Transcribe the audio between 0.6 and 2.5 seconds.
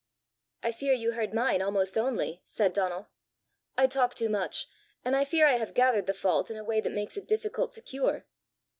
"I fear you heard mine almost only!"